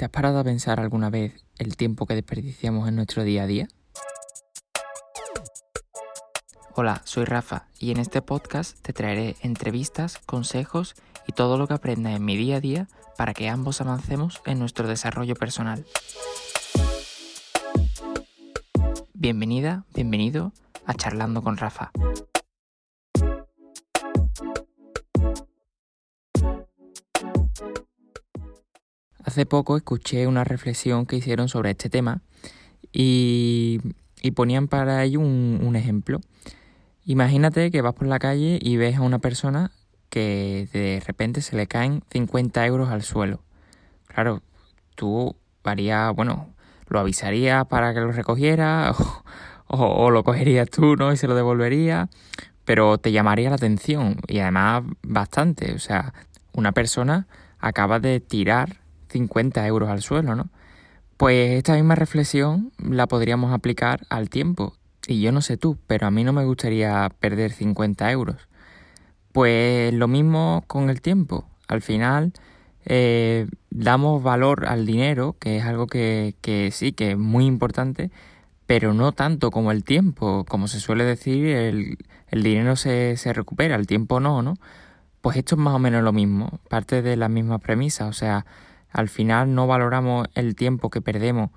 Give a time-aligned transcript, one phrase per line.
[0.00, 3.46] ¿Te has parado a pensar alguna vez el tiempo que desperdiciamos en nuestro día a
[3.46, 3.68] día?
[6.74, 10.94] Hola, soy Rafa y en este podcast te traeré entrevistas, consejos
[11.26, 14.58] y todo lo que aprenda en mi día a día para que ambos avancemos en
[14.58, 15.84] nuestro desarrollo personal.
[19.12, 20.54] Bienvenida, bienvenido
[20.86, 21.92] a Charlando con Rafa.
[29.24, 32.22] Hace poco escuché una reflexión que hicieron sobre este tema
[32.92, 33.80] y,
[34.34, 36.20] ponían para ello un, ejemplo.
[37.04, 39.72] Imagínate que vas por la calle y ves a una persona
[40.08, 43.42] que de repente se le caen 50 euros al suelo.
[44.06, 44.42] Claro,
[44.94, 46.48] tú harías, bueno,
[46.88, 48.94] lo avisarías para que lo recogiera
[49.66, 51.12] o, o, lo cogerías tú, ¿no?
[51.12, 52.08] Y se lo devolvería,
[52.64, 55.74] pero te llamaría la atención y además bastante.
[55.74, 56.14] O sea,
[56.52, 57.26] una persona
[57.58, 60.50] acaba de tirar 50 euros al suelo, ¿no?
[61.16, 64.74] Pues esta misma reflexión la podríamos aplicar al tiempo.
[65.06, 68.48] Y yo no sé tú, pero a mí no me gustaría perder 50 euros.
[69.32, 71.46] Pues lo mismo con el tiempo.
[71.68, 72.32] Al final
[72.86, 78.10] eh, damos valor al dinero, que es algo que, que sí, que es muy importante,
[78.66, 80.44] pero no tanto como el tiempo.
[80.48, 84.54] Como se suele decir, el, el dinero se, se recupera, el tiempo no, ¿no?
[85.20, 88.08] Pues esto es más o menos lo mismo, parte de las mismas premisas.
[88.08, 88.46] O sea,
[88.90, 91.50] al final no valoramos el tiempo que perdemos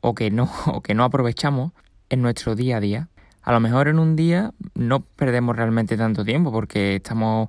[0.00, 1.72] o que no, o que no aprovechamos
[2.10, 3.08] en nuestro día a día.
[3.42, 7.48] A lo mejor en un día no perdemos realmente tanto tiempo porque estamos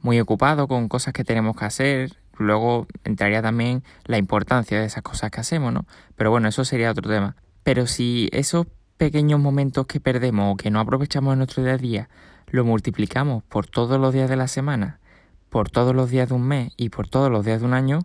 [0.00, 2.16] muy ocupados con cosas que tenemos que hacer.
[2.38, 5.86] Luego entraría también la importancia de esas cosas que hacemos, ¿no?
[6.16, 7.36] Pero bueno, eso sería otro tema.
[7.62, 11.78] Pero si esos pequeños momentos que perdemos o que no aprovechamos en nuestro día a
[11.78, 12.08] día
[12.50, 14.98] lo multiplicamos por todos los días de la semana,
[15.50, 18.00] por todos los días de un mes y por todos los días de un año,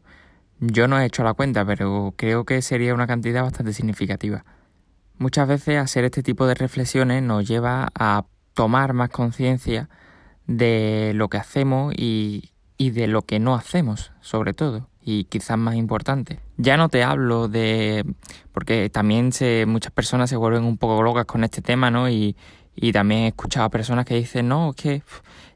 [0.71, 4.45] yo no he hecho la cuenta, pero creo que sería una cantidad bastante significativa.
[5.17, 9.89] Muchas veces hacer este tipo de reflexiones nos lleva a tomar más conciencia
[10.47, 15.75] de lo que hacemos y, de lo que no hacemos, sobre todo, y quizás más
[15.75, 16.39] importante.
[16.57, 18.05] Ya no te hablo de...
[18.51, 22.09] porque también se, muchas personas se vuelven un poco locas con este tema, ¿no?
[22.09, 22.35] Y,
[22.75, 25.03] y también he escuchado a personas que dicen, no, es que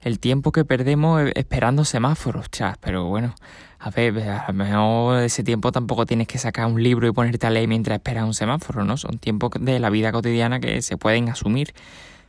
[0.01, 3.35] el tiempo que perdemos esperando semáforos, chas, pero bueno,
[3.79, 7.45] a ver, a lo mejor ese tiempo tampoco tienes que sacar un libro y ponerte
[7.45, 8.97] a leer mientras esperas un semáforo, ¿no?
[8.97, 11.73] Son tiempos de la vida cotidiana que se pueden asumir.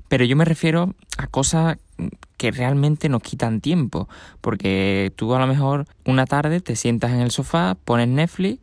[0.09, 1.79] Pero yo me refiero a cosas
[2.37, 4.09] que realmente nos quitan tiempo,
[4.41, 8.61] porque tú a lo mejor una tarde te sientas en el sofá, pones Netflix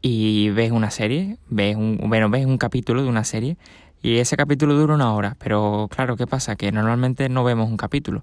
[0.00, 3.56] y ves una serie, ves un, bueno, ves un capítulo de una serie
[4.02, 6.56] y ese capítulo dura una hora, pero claro, ¿qué pasa?
[6.56, 8.22] Que normalmente no vemos un capítulo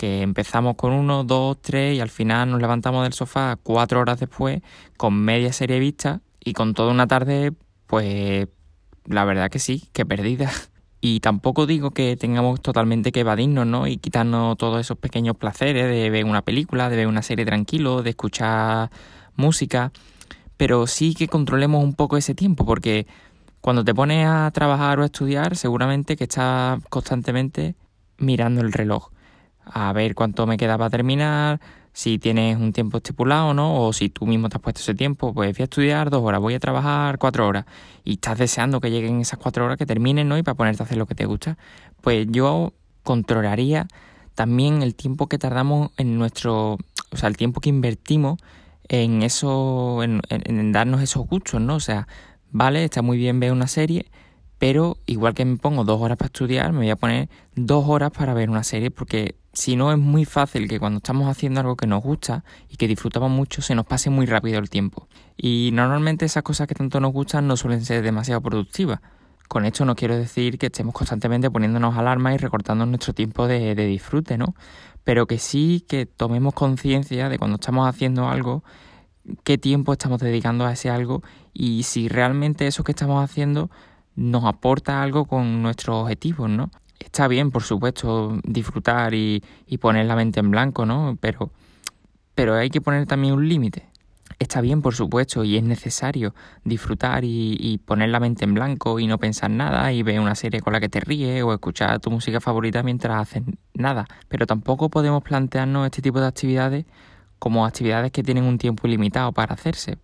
[0.00, 4.18] que empezamos con uno, dos, tres y al final nos levantamos del sofá cuatro horas
[4.18, 4.62] después
[4.96, 7.52] con media serie vista y con toda una tarde,
[7.86, 8.48] pues
[9.04, 10.50] la verdad que sí, que perdida.
[11.02, 13.86] Y tampoco digo que tengamos totalmente que evadirnos, ¿no?
[13.86, 18.02] Y quitarnos todos esos pequeños placeres de ver una película, de ver una serie tranquilo,
[18.02, 18.90] de escuchar
[19.34, 19.92] música,
[20.58, 23.06] pero sí que controlemos un poco ese tiempo, porque
[23.62, 27.76] cuando te pones a trabajar o a estudiar, seguramente que estás constantemente
[28.18, 29.10] mirando el reloj
[29.72, 31.60] a ver cuánto me queda para terminar,
[31.92, 34.94] si tienes un tiempo estipulado o no, o si tú mismo te has puesto ese
[34.94, 37.66] tiempo, pues voy a estudiar dos horas, voy a trabajar cuatro horas,
[38.04, 40.38] y estás deseando que lleguen esas cuatro horas, que terminen, ¿no?
[40.38, 41.58] Y para ponerte a hacer lo que te gusta.
[42.00, 42.72] Pues yo
[43.02, 43.88] controlaría
[44.34, 46.78] también el tiempo que tardamos en nuestro,
[47.10, 48.38] o sea, el tiempo que invertimos
[48.88, 51.76] en eso, en, en darnos esos gustos, ¿no?
[51.76, 52.08] O sea,
[52.50, 54.06] vale, está muy bien ver una serie,
[54.58, 58.10] pero igual que me pongo dos horas para estudiar, me voy a poner dos horas
[58.10, 61.76] para ver una serie porque si no es muy fácil que cuando estamos haciendo algo
[61.76, 65.08] que nos gusta y que disfrutamos mucho se nos pase muy rápido el tiempo.
[65.36, 69.00] Y normalmente esas cosas que tanto nos gustan no suelen ser demasiado productivas.
[69.48, 73.74] Con esto no quiero decir que estemos constantemente poniéndonos alarmas y recortando nuestro tiempo de,
[73.74, 74.54] de disfrute, ¿no?
[75.02, 78.62] Pero que sí que tomemos conciencia de cuando estamos haciendo algo,
[79.42, 81.22] qué tiempo estamos dedicando a ese algo
[81.52, 83.70] y si realmente eso que estamos haciendo
[84.14, 86.70] nos aporta algo con nuestros objetivos, ¿no?
[87.00, 89.42] Está bien, por supuesto, disfrutar y,
[89.80, 91.16] poner la mente en blanco, ¿no?
[91.20, 91.50] Pero,
[92.34, 93.88] pero hay que poner también un límite.
[94.38, 99.00] Está bien, por supuesto, y es necesario disfrutar y, y, poner la mente en blanco
[99.00, 101.98] y no pensar nada y ver una serie con la que te ríes o escuchar
[102.00, 103.42] tu música favorita mientras haces
[103.74, 104.06] nada.
[104.28, 106.86] Pero tampoco podemos plantearnos este tipo de actividades
[107.38, 109.98] como actividades que tienen un tiempo ilimitado para hacerse,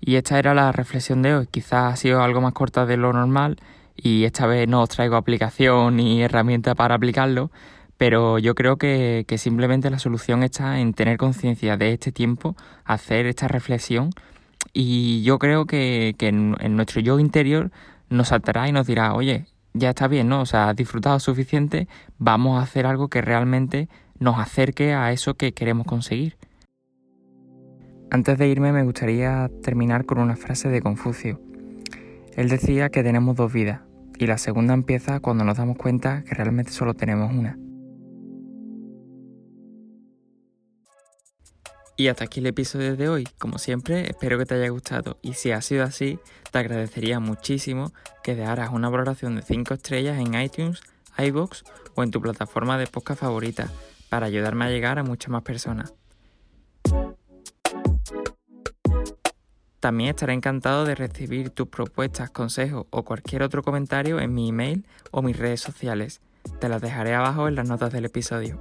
[0.00, 1.46] y esta era la reflexión de hoy.
[1.46, 3.56] Quizás ha sido algo más corta de lo normal
[3.96, 7.50] y esta vez no os traigo aplicación ni herramienta para aplicarlo,
[7.96, 12.56] pero yo creo que, que simplemente la solución está en tener conciencia de este tiempo,
[12.84, 14.10] hacer esta reflexión
[14.78, 17.70] y yo creo que, en, nuestro yo interior
[18.10, 20.42] nos saltará y nos dirá, oye, ya está bien, ¿no?
[20.42, 21.88] O sea, has disfrutado suficiente,
[22.18, 23.88] vamos a hacer algo que realmente
[24.18, 26.36] nos acerque a eso que queremos conseguir.
[28.10, 31.40] Antes de irme me gustaría terminar con una frase de Confucio.
[32.36, 33.85] Él decía que tenemos dos vidas
[34.18, 37.58] y la segunda empieza cuando nos damos cuenta que realmente solo tenemos una.
[41.98, 43.26] Y hasta aquí el episodio de hoy.
[43.38, 46.18] Como siempre, espero que te haya gustado y si ha sido así,
[46.50, 47.92] te agradecería muchísimo
[48.22, 50.82] que dejaras una valoración de 5 estrellas en iTunes,
[51.16, 51.64] iBox
[51.94, 53.70] o en tu plataforma de podcast favorita
[54.10, 55.94] para ayudarme a llegar a muchas más personas.
[59.86, 64.84] También estaré encantado de recibir tus propuestas, consejos o cualquier otro comentario en mi email
[65.12, 66.20] o mis redes sociales.
[66.58, 68.60] Te las dejaré abajo en las notas del episodio.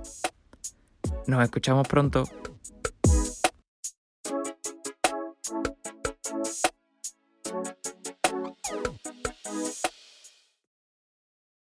[1.25, 2.25] Nos escuchamos pronto.